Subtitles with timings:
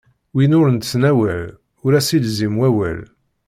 [0.33, 1.43] Win ur nettnawal,
[1.85, 2.99] ur as-ilzim wawal.